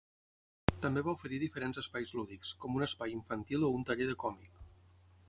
També 0.85 1.01
va 1.07 1.13
oferir 1.17 1.39
diferents 1.43 1.81
espais 1.81 2.13
lúdics, 2.19 2.55
com 2.65 2.79
un 2.79 2.87
espai 2.87 3.13
infantil 3.19 3.69
o 3.69 3.71
un 3.81 3.85
taller 3.91 4.09
de 4.13 4.17
còmic. 4.25 4.61